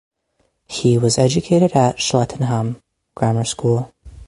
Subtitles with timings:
[0.67, 2.81] He was educated at Cheltenham
[3.13, 3.93] Grammar School.